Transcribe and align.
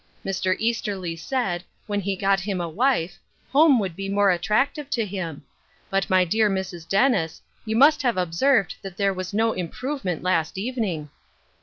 Mr. 0.25 0.55
Easterly 0.57 1.15
said, 1.15 1.63
when 1.85 2.01
he 2.01 2.15
got 2.15 2.39
him 2.39 2.59
a 2.59 2.67
wife, 2.67 3.19
home 3.51 3.77
would 3.77 3.95
be 3.95 4.09
more 4.09 4.31
attractive 4.31 4.89
to 4.89 5.05
him; 5.05 5.43
but 5.91 6.09
my 6.09 6.25
dear 6.25 6.49
Mrs. 6.49 6.89
Dennis, 6.89 7.39
you 7.65 7.75
must 7.75 8.01
have 8.01 8.17
observed 8.17 8.73
that 8.81 8.97
there 8.97 9.13
was 9.13 9.31
no 9.31 9.55
im 9.55 9.69
provement 9.69 10.23
last 10.23 10.57
evening." 10.57 11.11